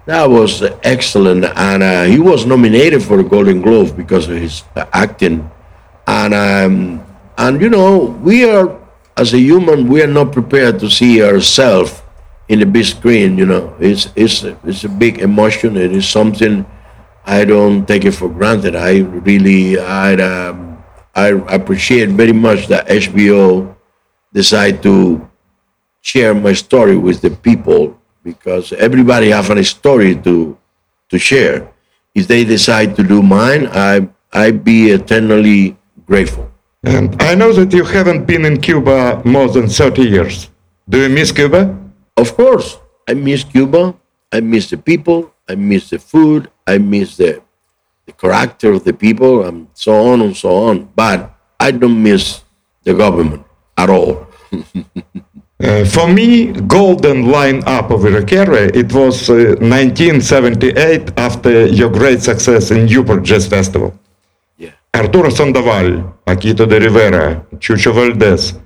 That 0.05 0.25
was 0.29 0.63
excellent, 0.83 1.45
and 1.45 1.83
uh, 1.83 2.03
he 2.03 2.19
was 2.19 2.45
nominated 2.45 3.03
for 3.03 3.17
the 3.17 3.23
Golden 3.23 3.61
Globe 3.61 3.95
because 3.95 4.27
of 4.27 4.35
his 4.35 4.63
acting. 4.91 5.49
And 6.07 6.33
um, 6.33 7.05
and 7.37 7.61
you 7.61 7.69
know, 7.69 8.17
we 8.23 8.49
are 8.49 8.81
as 9.17 9.33
a 9.33 9.39
human, 9.39 9.87
we 9.87 10.01
are 10.01 10.07
not 10.07 10.31
prepared 10.31 10.79
to 10.79 10.89
see 10.89 11.23
ourselves 11.23 12.01
in 12.47 12.59
the 12.59 12.65
big 12.65 12.85
screen. 12.85 13.37
You 13.37 13.45
know, 13.45 13.75
it's 13.79 14.09
it's 14.15 14.43
it's 14.43 14.83
a 14.83 14.89
big 14.89 15.19
emotion. 15.19 15.77
It 15.77 15.91
is 15.91 16.07
something 16.07 16.65
I 17.25 17.45
don't 17.45 17.85
take 17.87 18.05
it 18.05 18.11
for 18.13 18.29
granted. 18.29 18.75
I 18.75 18.99
really 18.99 19.79
I 19.79 20.15
um, 20.15 20.70
I 21.15 21.27
appreciate 21.53 22.09
very 22.09 22.33
much 22.33 22.67
that 22.67 22.87
HBO 22.87 23.75
decided 24.33 24.81
to 24.83 25.27
share 26.01 26.33
my 26.33 26.53
story 26.53 26.97
with 26.97 27.21
the 27.21 27.31
people 27.31 27.97
because 28.23 28.71
everybody 28.73 29.29
have 29.29 29.49
a 29.49 29.63
story 29.63 30.15
to 30.23 30.57
to 31.09 31.19
share. 31.19 31.67
If 32.15 32.27
they 32.27 32.43
decide 32.43 32.95
to 32.95 33.03
do 33.03 33.21
mine, 33.21 33.67
I 33.71 34.07
I 34.31 34.51
be 34.51 34.91
eternally 34.91 35.75
grateful. 36.05 36.49
And 36.83 37.21
I 37.21 37.35
know 37.35 37.53
that 37.53 37.73
you 37.73 37.83
haven't 37.83 38.25
been 38.25 38.45
in 38.45 38.59
Cuba 38.59 39.21
more 39.23 39.49
than 39.49 39.67
30 39.67 40.01
years. 40.01 40.49
Do 40.89 40.97
you 40.99 41.09
miss 41.09 41.31
Cuba? 41.31 41.77
Of 42.17 42.35
course, 42.35 42.79
I 43.07 43.13
miss 43.13 43.43
Cuba. 43.43 43.93
I 44.31 44.39
miss 44.39 44.69
the 44.69 44.77
people. 44.77 45.31
I 45.47 45.55
miss 45.55 45.89
the 45.89 45.99
food. 45.99 46.49
I 46.65 46.77
miss 46.79 47.17
the 47.17 47.41
the 48.11 48.27
character 48.27 48.71
of 48.73 48.83
the 48.83 48.93
people, 48.93 49.33
and 49.47 49.67
so 49.73 49.93
on 50.11 50.21
and 50.21 50.35
so 50.35 50.49
on. 50.69 50.89
But 50.95 51.19
I 51.59 51.71
don't 51.71 52.01
miss 52.03 52.41
the 52.83 52.93
government 52.93 53.43
at 53.77 53.89
all. 53.89 54.27
Uh, 55.63 55.85
for 55.85 56.07
me, 56.07 56.51
golden 56.65 57.17
lineup 57.25 57.91
of 57.91 58.01
Irakere, 58.01 58.75
it 58.75 58.91
was 58.91 59.29
uh, 59.29 59.35
1978 59.61 61.11
after 61.17 61.67
your 61.67 61.91
great 61.91 62.19
success 62.19 62.71
in 62.71 62.87
Newport 62.87 63.21
Jazz 63.21 63.45
Festival. 63.47 63.93
Yeah. 64.57 64.71
Arturo 64.91 65.29
Sandoval, 65.29 66.15
Paquito 66.25 66.65
de 66.67 66.79
Rivera, 66.79 67.45
Chucho 67.59 67.93
Valdés, 67.93 68.57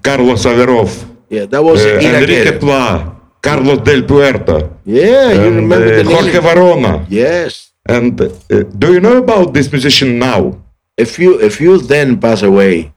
Carlos 0.00 0.46
Averhoff, 0.46 1.04
Yeah, 1.28 1.44
that 1.44 1.62
was 1.62 1.84
uh, 1.84 2.00
Enrique. 2.00 2.58
Pla, 2.58 3.14
Carlos 3.42 3.82
Del 3.84 4.04
Puerto, 4.04 4.78
Yeah, 4.86 5.32
you 5.34 5.40
and 5.48 5.56
remember 5.56 5.76
uh, 5.84 6.02
the 6.02 6.04
Jorge 6.04 6.32
name? 6.32 6.42
Varona. 6.42 7.06
Yes. 7.10 7.72
And 7.88 8.20
uh, 8.20 8.28
do 8.76 8.92
you 8.92 9.00
know 9.00 9.16
about 9.16 9.54
this 9.54 9.72
musician 9.72 10.18
now? 10.18 10.60
A 10.98 11.06
few, 11.06 11.40
a 11.40 11.48
few 11.48 11.78
then 11.78 12.20
pass 12.20 12.42
away. 12.42 12.92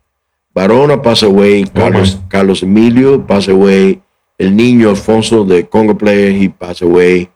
Varona 0.54 1.02
passed 1.02 1.22
away. 1.22 1.64
Carlos, 1.64 2.16
Carlos 2.28 2.62
Emilio 2.62 3.18
passed 3.18 3.48
away. 3.48 4.02
El 4.38 4.50
Niño 4.50 4.88
Alfonso, 4.90 5.44
the 5.44 5.62
conga 5.62 5.98
player, 5.98 6.30
he 6.30 6.48
passed 6.48 6.82
away. 6.82 7.30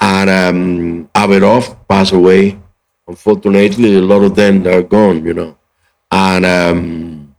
And 0.00 0.28
um, 0.28 1.10
Averhoff 1.14 1.76
passed 1.88 2.12
away. 2.12 2.58
Unfortunately, 3.06 3.96
a 3.96 4.02
lot 4.02 4.22
of 4.22 4.34
them 4.34 4.66
are 4.66 4.82
gone, 4.82 5.24
you 5.24 5.32
know. 5.32 5.56
And 6.10 6.44
um, 6.44 7.34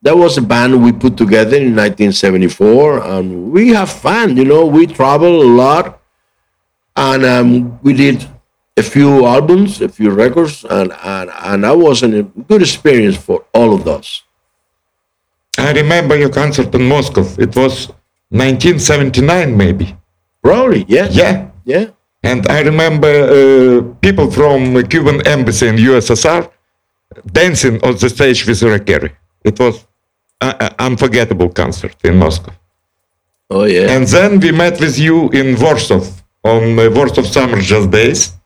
that 0.00 0.16
was 0.16 0.38
a 0.38 0.42
band 0.42 0.82
we 0.82 0.92
put 0.92 1.16
together 1.18 1.56
in 1.56 1.76
1974. 1.76 3.02
And 3.04 3.52
we 3.52 3.68
have 3.70 3.90
fun, 3.90 4.36
you 4.36 4.46
know. 4.46 4.64
We 4.64 4.86
travel 4.86 5.42
a 5.42 5.50
lot. 5.50 6.00
And 6.96 7.24
um, 7.24 7.80
we 7.82 7.92
did 7.92 8.26
a 8.80 8.82
few 8.82 9.10
albums, 9.36 9.80
a 9.80 9.88
few 9.88 10.10
records. 10.24 10.54
And, 10.78 10.92
and, 11.14 11.30
and 11.48 11.64
that 11.64 11.76
was 11.86 12.02
a 12.02 12.22
good 12.50 12.62
experience 12.62 13.16
for 13.16 13.38
all 13.58 13.70
of 13.78 13.82
us. 13.86 14.22
I 15.58 15.72
remember 15.72 16.14
your 16.16 16.32
concert 16.42 16.74
in 16.74 16.84
Moscow. 16.94 17.24
It 17.46 17.52
was 17.62 17.74
1979, 18.30 19.56
maybe. 19.56 19.86
Probably, 20.42 20.84
yeah. 20.88 21.08
Yeah. 21.10 21.50
Yeah. 21.64 21.86
And 22.22 22.46
I 22.48 22.60
remember 22.70 23.12
uh, 23.28 23.82
people 24.06 24.30
from 24.30 24.74
the 24.74 24.84
Cuban 24.92 25.26
embassy 25.26 25.66
in 25.68 25.76
USSR 25.76 26.42
dancing 27.40 27.76
on 27.86 27.96
the 27.96 28.08
stage 28.08 28.46
with 28.46 28.60
Irakere. 28.60 29.10
It 29.44 29.58
was 29.58 29.86
an 30.40 30.74
unforgettable 30.78 31.50
concert 31.50 31.96
in 32.04 32.16
Moscow. 32.16 32.52
Oh, 33.50 33.64
yeah. 33.64 33.90
And 33.94 34.06
then 34.06 34.38
we 34.40 34.52
met 34.52 34.80
with 34.80 34.96
you 34.98 35.28
in 35.30 35.60
Warsaw 35.60 36.02
on 36.44 36.78
uh, 36.78 36.88
Warsaw 36.90 37.22
Summer 37.22 37.60
Jazz 37.60 37.86
Days 37.86 38.39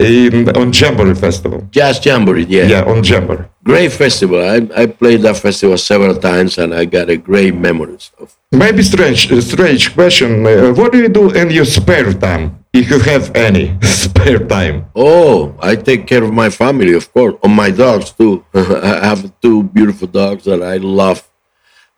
in, 0.00 0.48
on 0.56 0.72
Jamboree 0.72 1.14
Festival. 1.14 1.66
Jazz 1.70 2.04
Jamboree, 2.04 2.44
yeah. 2.44 2.64
Yeah, 2.66 2.82
on 2.84 3.04
Jamboree. 3.04 3.46
Great 3.64 3.92
festival. 3.92 4.42
I, 4.42 4.68
I 4.74 4.86
played 4.86 5.22
that 5.22 5.36
festival 5.36 5.78
several 5.78 6.16
times 6.16 6.58
and 6.58 6.74
I 6.74 6.84
got 6.84 7.10
a 7.10 7.16
great 7.16 7.54
memories 7.54 8.10
of. 8.18 8.36
Maybe 8.50 8.82
strange, 8.82 9.30
uh, 9.30 9.40
strange 9.40 9.94
question. 9.94 10.46
Uh, 10.46 10.72
what 10.74 10.92
do 10.92 10.98
you 10.98 11.08
do 11.08 11.30
in 11.30 11.50
your 11.50 11.64
spare 11.64 12.12
time, 12.12 12.64
if 12.72 12.90
you 12.90 12.98
have 13.00 13.34
any 13.34 13.78
spare 13.82 14.40
time? 14.40 14.86
Oh, 14.94 15.54
I 15.60 15.76
take 15.76 16.06
care 16.06 16.22
of 16.22 16.32
my 16.32 16.50
family, 16.50 16.92
of 16.92 17.10
course, 17.12 17.34
on 17.42 17.52
my 17.52 17.70
dogs 17.70 18.10
too. 18.10 18.44
I 18.54 19.06
have 19.06 19.32
two 19.40 19.62
beautiful 19.62 20.06
dogs 20.08 20.44
that 20.44 20.62
I 20.62 20.76
love, 20.76 21.26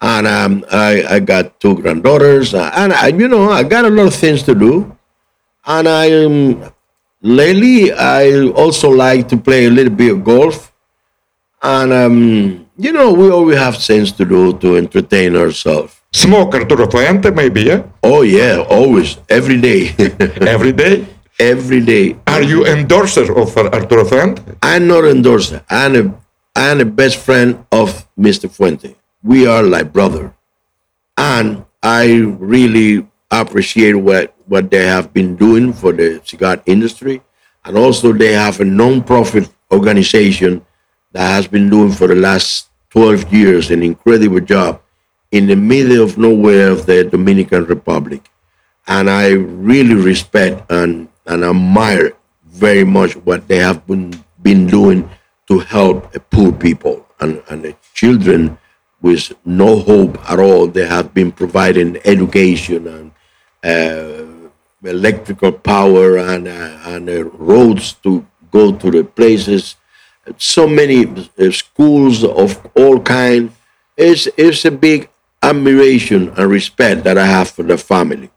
and 0.01 0.29
um, 0.29 0.65
I 0.71 1.05
I 1.17 1.19
got 1.19 1.59
two 1.59 1.75
granddaughters, 1.75 2.55
uh, 2.55 2.71
and 2.75 2.93
I, 2.93 3.09
you 3.09 3.27
know 3.27 3.51
I 3.51 3.65
got 3.65 3.85
a 3.85 3.91
lot 3.91 4.07
of 4.07 4.15
things 4.15 4.45
to 4.45 4.55
do, 4.55 4.97
and 5.67 5.89
I 5.89 6.25
um, 6.25 6.71
lately 7.25 7.91
I 7.93 8.53
also 8.53 8.91
like 8.91 9.29
to 9.33 9.37
play 9.37 9.67
a 9.67 9.71
little 9.71 9.93
bit 9.93 10.13
of 10.13 10.23
golf, 10.23 10.73
and 11.63 11.93
um, 11.93 12.67
you 12.77 12.93
know 12.93 13.13
we 13.13 13.31
always 13.31 13.59
have 13.59 13.77
things 13.79 14.13
to 14.13 14.25
do 14.25 14.53
to 14.59 14.77
entertain 14.77 15.35
ourselves. 15.35 16.01
Smoke 16.13 16.55
Arturo 16.55 16.87
Fuente, 16.89 17.31
maybe, 17.33 17.63
yeah? 17.63 17.83
Oh 18.03 18.23
yeah, 18.23 18.63
always, 18.69 19.19
every 19.29 19.61
day, 19.61 19.91
Every 20.47 20.73
day? 20.73 21.07
every 21.41 21.81
day. 21.81 22.17
Are 22.29 22.43
you 22.43 22.65
endorser 22.65 23.27
of 23.37 23.57
Arturo 23.57 24.05
Fuente? 24.05 24.41
I'm 24.63 24.87
not 24.87 25.05
endorser. 25.05 25.65
I'm 25.69 25.95
a, 25.97 26.15
I'm 26.55 26.81
a 26.81 26.85
best 26.85 27.17
friend 27.19 27.67
of 27.73 28.07
Mr. 28.17 28.49
Fuente. 28.49 28.95
We 29.25 29.45
are 29.49 29.65
like 29.65 29.93
brother. 29.93 30.33
And 31.17 31.65
I 31.83 32.15
really 32.39 33.05
appreciate 33.41 33.95
what, 33.95 34.35
what 34.47 34.71
they 34.71 34.85
have 34.85 35.13
been 35.13 35.37
doing 35.37 35.73
for 35.73 35.93
the 35.93 36.21
cigar 36.25 36.63
industry. 36.67 37.23
And 37.65 37.79
also 37.79 38.13
they 38.13 38.33
have 38.33 38.61
a 38.61 38.65
non-profit 38.65 39.49
organization 39.71 40.65
that 41.13 41.29
has 41.29 41.47
been 41.47 41.71
doing 41.71 41.93
for 41.93 42.07
the 42.07 42.15
last 42.15 42.69
12 42.91 43.33
years 43.33 43.71
an 43.71 43.83
incredible 43.83 44.41
job 44.41 44.81
in 45.33 45.47
the 45.47 45.57
middle 45.57 46.03
of 46.03 46.19
nowhere 46.19 46.71
of 46.71 46.87
the 46.87 47.05
Dominican 47.05 47.65
Republic. 47.65 48.31
And 48.87 49.09
I 49.09 49.31
really 49.31 49.95
respect 49.95 50.71
and, 50.71 51.09
and 51.27 51.45
admire 51.45 52.13
very 52.45 52.85
much 52.85 53.17
what 53.17 53.49
they 53.49 53.57
have 53.59 53.87
been, 53.87 54.15
been 54.43 54.67
doing 54.67 55.09
to 55.49 55.59
help 55.59 56.13
poor 56.31 56.53
people 56.53 57.07
and, 57.21 57.43
and 57.49 57.65
the 57.65 57.75
children 57.95 58.59
with 59.01 59.33
no 59.45 59.81
hope 59.81 60.19
at 60.31 60.39
all. 60.39 60.67
They 60.67 60.87
have 60.87 61.13
been 61.13 61.33
providing 61.33 61.99
education 62.05 62.87
and 62.87 63.11
electrical 64.85 65.53
power 65.53 66.19
and, 66.19 66.49
uh, 66.49 66.79
and 66.85 67.09
uh, 67.09 67.25
roads 67.25 67.95
to 67.95 68.27
go 68.51 68.73
to 68.73 68.91
the 68.91 69.05
places. 69.05 69.77
So 70.37 70.67
many 70.67 71.07
uh, 71.07 71.51
schools 71.51 72.25
of 72.25 72.65
all 72.75 73.01
kind. 73.01 73.53
It's, 73.97 74.29
it's 74.37 74.65
a 74.65 74.71
big 74.71 75.09
admiration 75.43 76.33
and 76.37 76.51
respect 76.51 77.05
that 77.05 77.19
I 77.19 77.27
have 77.27 77.51
for 77.51 77.63
the 77.63 77.77
family. 77.79 78.31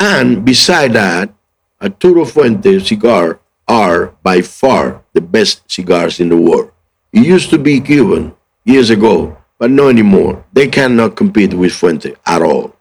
And 0.00 0.44
beside 0.44 0.92
that, 0.94 1.32
Arturo 1.80 2.24
Fuente 2.24 2.80
cigar 2.80 3.40
are 3.68 4.14
by 4.22 4.42
far 4.42 5.02
the 5.12 5.20
best 5.20 5.62
cigars 5.70 6.20
in 6.20 6.28
the 6.28 6.36
world. 6.36 6.70
It 7.12 7.24
used 7.24 7.50
to 7.50 7.58
be 7.58 7.80
Cuban 7.80 8.34
years 8.64 8.90
ago, 8.90 9.36
but 9.58 9.70
not 9.70 9.88
anymore. 9.88 10.44
They 10.52 10.68
cannot 10.68 11.16
compete 11.16 11.54
with 11.54 11.72
Fuente 11.72 12.14
at 12.26 12.42
all. 12.42 12.74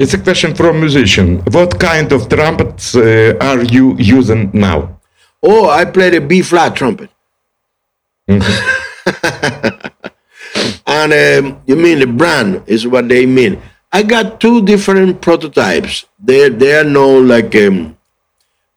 It's 0.00 0.14
a 0.14 0.18
question 0.18 0.54
from 0.54 0.80
musician. 0.80 1.40
What 1.52 1.78
kind 1.78 2.10
of 2.10 2.28
trumpets 2.28 2.96
uh, 2.96 3.36
are 3.40 3.62
you 3.62 3.96
using 3.98 4.50
now? 4.54 4.98
Oh, 5.42 5.68
I 5.68 5.84
played 5.84 6.14
a 6.14 6.22
B 6.22 6.40
flat 6.40 6.74
trumpet. 6.74 7.10
and 8.28 8.40
um, 11.12 11.62
you 11.66 11.76
mean 11.76 11.98
the 11.98 12.06
brand 12.06 12.62
is 12.66 12.86
what 12.86 13.08
they 13.10 13.26
mean. 13.26 13.60
I 13.92 14.02
got 14.02 14.40
two 14.40 14.64
different 14.64 15.20
prototypes. 15.20 16.06
They 16.18 16.48
they 16.48 16.72
are 16.80 16.84
known 16.84 17.28
like 17.28 17.54
um, 17.56 17.98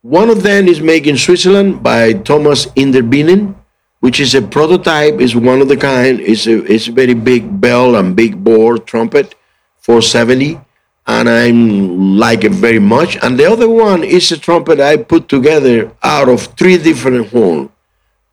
one 0.02 0.30
of 0.30 0.44
them 0.44 0.68
is 0.68 0.82
made 0.82 1.08
in 1.08 1.18
Switzerland 1.18 1.82
by 1.82 2.14
Thomas 2.14 2.66
Inderbinen. 2.76 3.56
which 4.04 4.20
is 4.20 4.36
a 4.36 4.42
prototype, 4.42 5.22
is 5.22 5.34
one 5.34 5.62
of 5.62 5.70
the 5.70 5.78
kind. 5.78 6.20
It's 6.20 6.46
a 6.46 6.56
it's 6.74 6.90
a 6.90 6.92
very 6.92 7.14
big 7.14 7.62
bell 7.62 7.96
and 7.96 8.14
big 8.14 8.44
bore 8.44 8.78
trumpet, 8.78 9.34
470, 9.80 10.60
and 11.06 11.30
I 11.30 11.50
like 11.50 12.44
it 12.44 12.54
very 12.54 12.80
much. 12.80 13.18
And 13.24 13.38
the 13.38 13.46
other 13.46 13.70
one 13.70 14.04
is 14.04 14.32
a 14.32 14.38
trumpet 14.38 14.80
I 14.80 14.98
put 14.98 15.28
together 15.28 15.92
out 16.04 16.30
of 16.30 16.42
three 16.58 16.78
different 16.78 17.30
horns. 17.30 17.70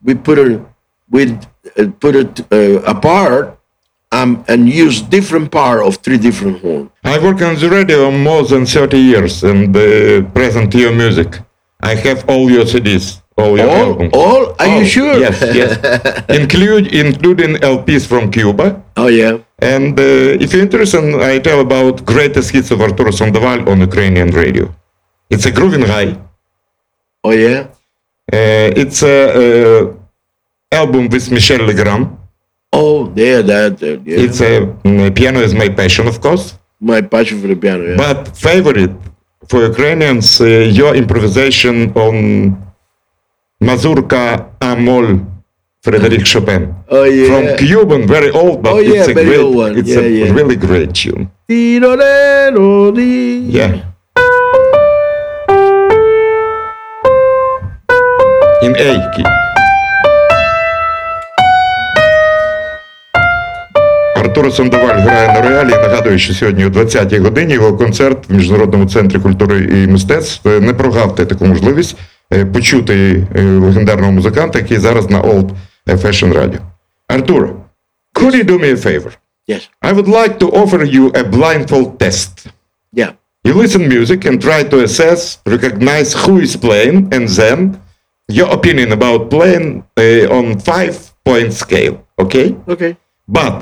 We 0.02 0.14
put 0.14 0.38
it 0.38 0.60
with 1.10 1.46
uh, 1.76 1.88
put 1.98 2.16
it 2.16 2.52
uh, 2.52 2.80
apart 2.82 3.58
um, 4.12 4.44
and 4.48 4.68
use 4.68 5.02
different 5.02 5.50
part 5.52 5.82
of 5.82 5.96
three 5.96 6.18
different 6.18 6.60
horns. 6.62 6.90
I 7.04 7.18
work 7.18 7.42
on 7.42 7.56
the 7.56 7.68
radio 7.68 8.10
more 8.10 8.44
than 8.44 8.66
30 8.66 8.98
years 8.98 9.44
and 9.44 9.76
uh, 9.76 10.22
present 10.30 10.74
your 10.74 10.92
music. 10.92 11.38
I 11.82 11.94
have 11.94 12.28
all 12.28 12.50
your 12.50 12.64
CDs, 12.64 13.19
all 13.36 13.56
your 13.56 13.70
All, 13.70 14.08
all? 14.12 14.54
Are 14.58 14.78
you 14.78 14.86
sure? 14.86 15.18
Yes, 15.18 15.40
yes. 15.54 15.70
Include, 16.40 16.94
including 16.94 17.56
LPs 17.56 18.06
from 18.06 18.30
Cuba. 18.30 18.82
Oh 18.96 19.08
yeah. 19.08 19.38
And 19.58 19.98
uh, 19.98 20.42
if 20.42 20.52
you're 20.52 20.62
interested, 20.62 21.04
I 21.20 21.38
tell 21.38 21.60
about 21.60 22.04
greatest 22.04 22.50
hits 22.50 22.70
of 22.70 22.80
Arturo 22.80 23.10
Sandoval 23.10 23.68
on 23.68 23.80
Ukrainian 23.80 24.30
radio. 24.30 24.74
It's 25.30 25.46
a 25.46 25.52
grooving 25.52 25.82
high. 25.82 26.16
Oh 27.24 27.32
yeah. 27.32 27.68
Uh, 28.32 28.82
it's 28.82 29.02
a, 29.02 29.16
uh 29.42 30.00
album 30.72 31.08
with 31.08 31.30
Michel 31.30 31.66
Legrand. 31.66 32.16
Oh, 32.72 33.08
there, 33.08 33.42
that, 33.42 33.78
that 33.78 34.06
yeah. 34.06 34.18
It's 34.18 34.40
a 34.40 34.60
mm, 34.84 35.14
piano 35.14 35.40
is 35.40 35.52
my 35.54 35.68
passion, 35.68 36.06
of 36.06 36.20
course. 36.20 36.56
my 36.80 37.00
passion 37.02 37.40
for 37.40 37.48
the 37.48 37.56
piano. 37.56 37.84
Yeah. 37.84 37.96
But 37.96 38.36
favorite 38.36 38.94
for 39.48 39.64
Ukrainians, 39.64 40.40
uh, 40.40 40.46
your 40.80 40.94
improvisation 40.94 41.92
on 41.94 42.14
Mazurka 43.60 44.46
Amol, 44.60 45.20
Frederic 45.82 46.24
Chopin. 46.32 46.74
oh 46.88 47.04
yeah. 47.04 47.26
From 47.28 47.56
Cuban, 47.66 48.06
very 48.06 48.30
old, 48.30 48.62
but 48.62 48.72
Oh, 48.72 48.78
yeah, 48.78 49.00
it's 49.00 49.08
a 49.08 49.14
very 49.14 49.26
great, 49.36 49.54
one. 49.54 49.78
it's 49.78 49.88
Yeah, 49.90 50.00
a 50.00 50.08
yeah. 50.08 50.32
really 50.32 50.56
great 50.56 50.94
tune. 50.94 51.30
Yeah. 51.48 51.86
In 58.62 58.76
A 58.76 59.10
key. 59.14 59.24
Артур 64.16 64.52
Сандоваль 64.52 65.00
грає 65.00 65.28
на 65.28 65.40
роялі. 65.48 65.68
Нагадую, 65.70 66.18
що 66.18 66.34
сьогодні 66.34 66.64
о 66.64 66.68
20-й 66.68 67.18
годині 67.18 67.54
його 67.54 67.76
концерт 67.76 68.28
в 68.28 68.34
Міжнародному 68.34 68.86
центрі 68.86 69.18
культури 69.18 69.68
і 69.84 69.86
мистецтв. 69.86 70.48
Не 70.60 70.72
прогавте 70.74 71.26
таку 71.26 71.46
можливість 71.46 71.96
почути 72.53 73.23
е, 73.35 73.41
легендарного 73.43 74.11
музиканта, 74.11 74.59
який 74.59 74.77
зараз 74.77 75.09
на 75.09 75.21
Old 75.21 75.49
Fashion 75.87 76.33
Radio. 76.33 76.59
Артур, 77.09 77.49
could 78.15 78.33
you 78.35 78.43
do 78.43 78.57
me 78.59 78.71
a 78.73 78.77
favor? 78.87 79.11
Yes. 79.47 79.61
I 79.83 79.91
would 79.93 80.07
like 80.07 80.33
to 80.39 80.47
offer 80.61 80.81
you 80.95 81.03
a 81.21 81.23
blindfold 81.23 81.89
test. 81.99 82.47
Yeah. 83.01 83.11
You 83.47 83.53
listen 83.63 83.83
music 83.97 84.19
and 84.29 84.35
try 84.47 84.59
to 84.71 84.77
assess, 84.87 85.21
recognize 85.55 86.09
who 86.23 86.33
is 86.47 86.53
playing, 86.65 86.95
and 87.15 87.23
then 87.39 87.59
your 88.39 88.49
opinion 88.57 88.89
about 88.99 89.19
playing 89.35 89.65
uh, 90.03 90.37
on 90.37 90.45
five 90.71 90.95
point 91.29 91.51
scale. 91.63 91.95
Okay, 92.23 92.47
Okay. 92.73 92.91
but 93.37 93.53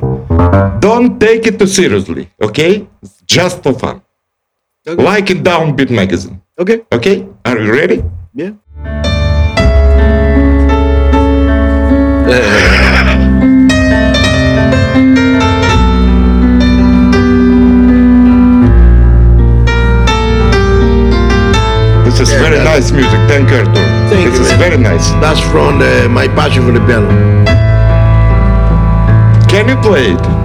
don't 0.88 1.12
take 1.27 1.43
it 1.49 1.56
too 1.62 1.67
seriously. 1.82 2.23
Okay, 2.47 2.73
It's 3.03 3.17
just 3.38 3.58
for 3.63 3.73
fun. 3.84 3.97
Okay. 4.88 5.03
Like 5.12 5.27
in 5.34 5.39
Downbeat 5.49 5.91
magazine. 6.01 6.38
Okay. 6.62 6.77
Okay, 6.97 7.17
are 7.49 7.60
you 7.65 7.71
ready? 7.82 7.99
Yeah. 8.38 8.53
This 22.05 22.20
is 22.20 22.33
Yeah, 22.33 22.38
very 22.40 22.59
nice 22.64 22.90
music. 22.90 23.20
Thank 23.29 23.51
you. 23.51 23.64
Thank 24.09 24.31
this 24.31 24.38
you, 24.38 24.44
is 24.44 24.51
man. 24.51 24.59
very 24.59 24.79
nice. 24.79 25.11
That's 25.22 25.40
from 25.40 25.79
the, 25.79 26.09
my 26.11 26.27
passion 26.29 26.64
for 26.64 26.72
the 26.72 26.81
piano. 26.87 27.09
Can 29.48 29.68
you 29.68 29.77
play 29.83 30.12
it? 30.12 30.38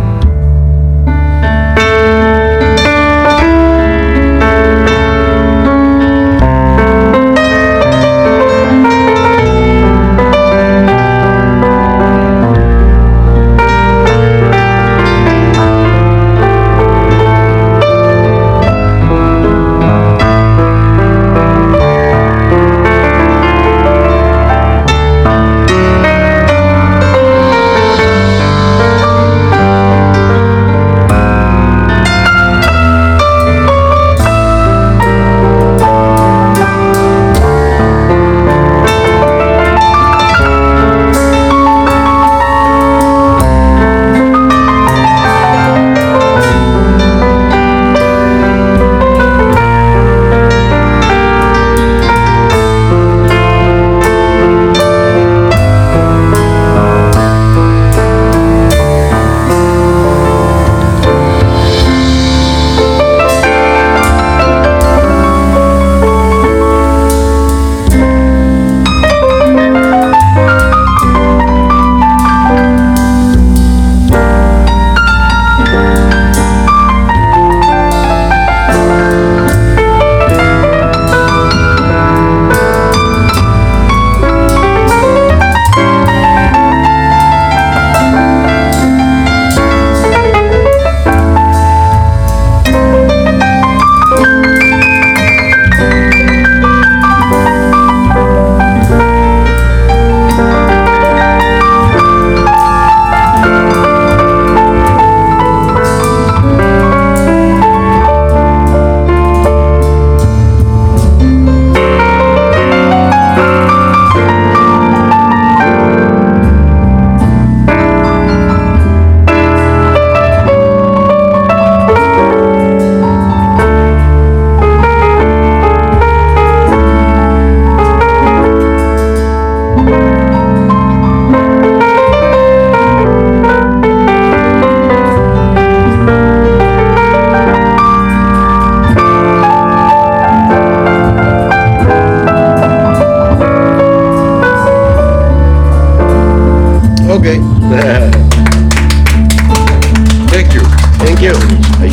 You. 151.24 151.34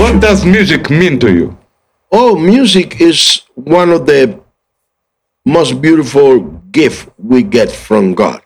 What 0.03 0.21
does 0.21 0.45
music 0.45 0.91
mean 0.91 1.19
to 1.21 1.33
you? 1.33 1.57
Oh, 2.11 2.37
music 2.37 3.01
is 3.01 3.43
one 3.55 3.91
of 3.91 4.07
the 4.07 4.41
most 5.45 5.81
beautiful 5.81 6.41
gift 6.73 7.09
we 7.19 7.43
get 7.43 7.71
from 7.71 8.15
God. 8.15 8.43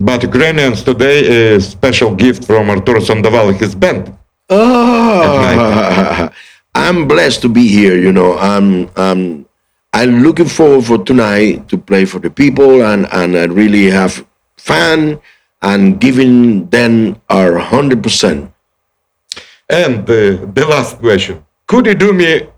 But 0.00 0.22
Ukrainians 0.22 0.84
today 0.84 1.18
is 1.26 1.66
a 1.66 1.70
special 1.70 2.14
gift 2.14 2.44
from 2.44 2.70
Arturo 2.70 3.00
Sandoval 3.00 3.48
his 3.52 3.74
band. 3.74 4.16
Oh, 4.48 6.30
I'm 6.74 7.08
blessed 7.08 7.42
to 7.42 7.48
be 7.48 7.66
here. 7.66 7.98
You 7.98 8.12
know, 8.12 8.38
I'm 8.38 8.88
I'm 8.96 9.44
I'm 9.92 10.22
looking 10.22 10.46
forward 10.46 10.84
for 10.84 10.98
tonight 11.02 11.68
to 11.70 11.76
play 11.76 12.04
for 12.04 12.20
the 12.20 12.30
people 12.30 12.82
and 12.90 13.08
and 13.12 13.36
I 13.36 13.44
really 13.46 13.90
have 13.90 14.24
fun 14.56 15.20
and 15.62 16.00
giving 16.00 16.68
them 16.70 17.20
our 17.28 17.58
hundred 17.58 18.02
percent. 18.02 18.52
And 19.70 20.00
uh, 20.08 20.46
the 20.56 20.66
last 20.68 20.98
question. 20.98 21.44
Could 21.66 21.86
you 21.86 21.94
do 21.94 22.12
me 22.12 22.48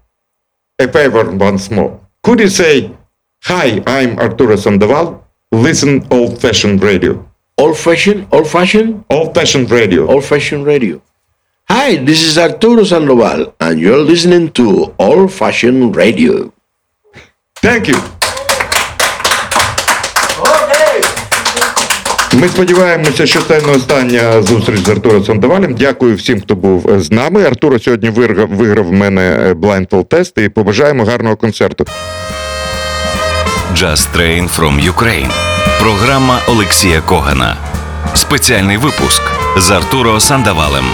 a 0.78 0.88
favor 0.88 1.30
once 1.32 1.70
more? 1.70 2.00
Could 2.22 2.40
you 2.40 2.48
say, 2.48 2.92
Hi, 3.44 3.82
I'm 3.86 4.18
Arturo 4.18 4.56
Sandoval. 4.56 5.24
Listen 5.50 6.06
old 6.10 6.40
fashioned 6.40 6.82
radio. 6.82 7.26
Old 7.58 7.76
fashioned, 7.76 8.28
old 8.32 8.48
fashioned, 8.48 9.04
Old 9.10 9.34
fashioned 9.34 9.70
radio. 9.70 10.06
old 10.08 10.24
fashioned 10.24 10.64
radio. 10.66 11.02
Hi, 11.68 11.96
this 11.96 12.22
is 12.22 12.38
Arturo 12.38 12.84
Sandoval, 12.84 13.54
and 13.60 13.78
you're 13.80 13.98
listening 13.98 14.50
to 14.52 14.94
Old 14.98 15.32
Fashioned 15.32 15.94
Radio. 15.94 16.52
Thank 17.56 17.88
you. 17.88 18.19
Ми 22.32 22.48
сподіваємося, 22.48 23.26
що 23.26 23.40
це 23.42 23.60
не 23.60 23.72
остання 23.72 24.42
зустріч 24.42 24.80
з 24.80 24.88
Артуром 24.88 25.24
Сандавалем. 25.24 25.74
Дякую 25.74 26.16
всім, 26.16 26.40
хто 26.40 26.54
був 26.54 26.90
з 26.98 27.10
нами. 27.10 27.44
Артур 27.44 27.80
сьогодні 27.82 28.10
виграв, 28.10 28.86
в 28.86 28.92
мене 28.92 29.22
е, 29.22 29.52
blindfold 29.52 30.04
тест 30.04 30.38
і 30.38 30.48
побажаємо 30.48 31.04
гарного 31.04 31.36
концерту. 31.36 31.84
Just 33.74 34.16
Train 34.16 34.48
from 34.58 34.92
Ukraine. 34.92 35.30
Програма 35.80 36.40
Олексія 36.48 37.00
Когана. 37.00 37.56
Спеціальний 38.14 38.76
випуск 38.76 39.22
з 39.56 39.70
Артуро 39.70 40.20
Сандавалем. 40.20 40.84